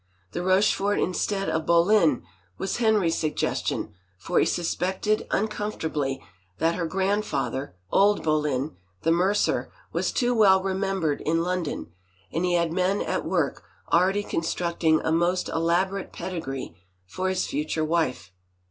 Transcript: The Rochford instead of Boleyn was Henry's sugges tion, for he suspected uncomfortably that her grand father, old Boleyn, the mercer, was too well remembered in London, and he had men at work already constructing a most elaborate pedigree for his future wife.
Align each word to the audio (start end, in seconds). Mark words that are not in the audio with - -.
The 0.31 0.41
Rochford 0.41 0.99
instead 0.99 1.47
of 1.47 1.67
Boleyn 1.67 2.23
was 2.57 2.77
Henry's 2.77 3.15
sugges 3.17 3.63
tion, 3.63 3.93
for 4.17 4.39
he 4.39 4.47
suspected 4.47 5.27
uncomfortably 5.29 6.23
that 6.57 6.73
her 6.73 6.87
grand 6.87 7.23
father, 7.23 7.75
old 7.91 8.23
Boleyn, 8.23 8.75
the 9.03 9.11
mercer, 9.11 9.71
was 9.93 10.11
too 10.11 10.33
well 10.33 10.63
remembered 10.63 11.21
in 11.21 11.43
London, 11.43 11.91
and 12.33 12.43
he 12.43 12.55
had 12.55 12.73
men 12.73 13.03
at 13.03 13.25
work 13.25 13.63
already 13.93 14.23
constructing 14.23 14.99
a 15.01 15.11
most 15.11 15.49
elaborate 15.49 16.11
pedigree 16.11 16.75
for 17.05 17.29
his 17.29 17.45
future 17.45 17.85
wife. 17.85 18.31